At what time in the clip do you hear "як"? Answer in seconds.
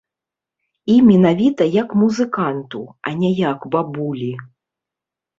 1.75-1.91, 3.41-3.67